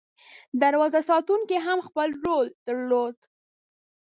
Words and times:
دروازه 0.61 0.99
ساتونکي 1.09 1.57
هم 1.65 1.79
خپل 1.87 2.09
رول 2.23 2.47
درلود. 2.65 3.17